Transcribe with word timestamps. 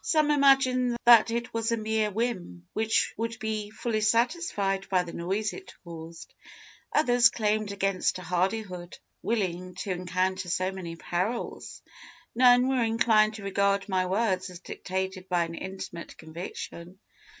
Some 0.00 0.30
imagined 0.30 0.96
that 1.06 1.32
it 1.32 1.52
was 1.52 1.72
a 1.72 1.76
mere 1.76 2.08
whim 2.12 2.68
which 2.72 3.12
would 3.16 3.36
be 3.40 3.68
fully 3.70 4.00
satisfied 4.00 4.88
by 4.88 5.02
the 5.02 5.12
noise 5.12 5.52
it 5.52 5.74
caused. 5.82 6.32
Others 6.92 7.26
exclaimed 7.26 7.72
against 7.72 8.20
a 8.20 8.22
hardihood 8.22 8.96
willing 9.22 9.74
to 9.80 9.90
encounter 9.90 10.48
so 10.48 10.70
many 10.70 10.94
perils. 10.94 11.82
None 12.32 12.68
were 12.68 12.84
inclined 12.84 13.34
to 13.34 13.42
regard 13.42 13.88
my 13.88 14.06
words 14.06 14.50
as 14.50 14.60
dictated 14.60 15.28
by 15.28 15.46
an 15.46 15.56
intimate 15.56 16.16
conviction. 16.16 17.00